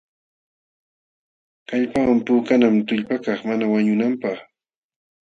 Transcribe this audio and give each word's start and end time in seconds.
Kallpawan 1.71 2.19
puukanam 2.27 2.75
tullpakaq 2.87 3.39
mana 3.49 3.65
wañunanapq. 3.73 4.37